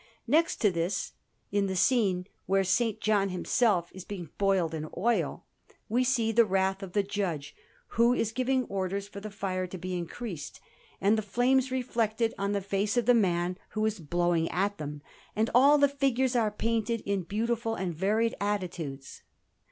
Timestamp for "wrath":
6.43-6.81